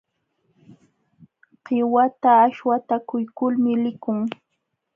[1.63, 4.17] Qiwata shwatakuykulmi likun.